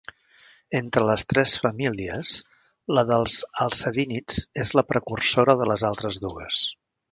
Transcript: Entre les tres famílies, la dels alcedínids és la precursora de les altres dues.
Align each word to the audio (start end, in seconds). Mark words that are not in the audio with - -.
Entre 0.77 1.03
les 1.09 1.25
tres 1.33 1.53
famílies, 1.65 2.31
la 2.99 3.05
dels 3.11 3.37
alcedínids 3.67 4.41
és 4.67 4.75
la 4.81 4.87
precursora 4.95 5.59
de 5.63 5.71
les 5.75 5.89
altres 5.93 6.23
dues. 6.27 6.67